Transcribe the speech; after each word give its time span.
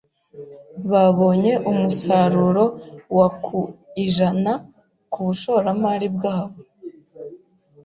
Babonye 0.91 1.53
umusaruro 1.71 2.65
wa 3.17 3.27
ku 3.45 3.59
ijana 4.03 4.51
kubushoramari 5.11 6.07
bwabo. 6.15 6.57